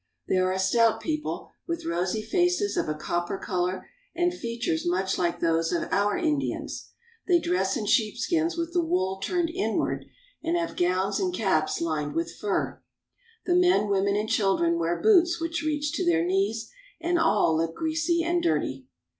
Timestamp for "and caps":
11.19-11.81